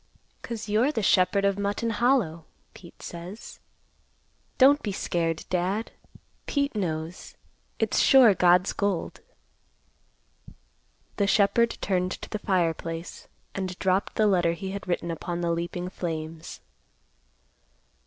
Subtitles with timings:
[0.41, 3.59] "'Cause you're the Shepherd of Mutton Hollow, Pete says.
[4.57, 5.91] Don't be scared, Dad.
[6.47, 7.35] Pete knows.
[7.77, 9.19] It's sure God's gold."
[11.17, 15.51] The shepherd turned to the fireplace and dropped the letter he had written upon the
[15.51, 16.61] leaping flames.